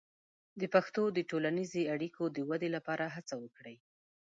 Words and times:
د 0.59 0.63
پښتو 0.73 1.03
د 1.17 1.19
ټولنیزې 1.29 1.81
اړیکو 1.95 2.23
د 2.35 2.37
ودې 2.49 2.69
لپاره 2.75 3.05
هڅه 3.15 3.35
وکړئ. 3.43 3.75